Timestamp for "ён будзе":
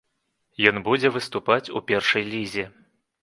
0.69-1.11